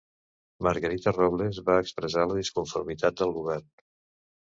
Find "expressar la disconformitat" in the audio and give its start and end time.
1.81-3.21